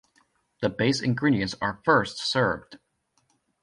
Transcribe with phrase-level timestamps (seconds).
[0.63, 2.79] The base ingredients are first served.